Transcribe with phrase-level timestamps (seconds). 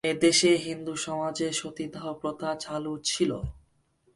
[0.03, 3.31] এদেশে হিন্দু সমাজে সতীদাহ প্রথা চালু ছিল।